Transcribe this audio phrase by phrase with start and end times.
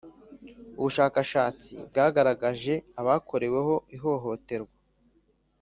[0.79, 4.75] Ubushakashatsi bwagaragaje abakoreweho ihohoterwa.